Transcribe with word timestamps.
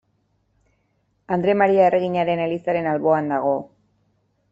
Andre 1.35 1.53
Maria 1.63 1.83
erreginaren 1.89 2.41
elizaren 2.47 2.89
alboan 2.93 3.29
dago. 3.35 3.53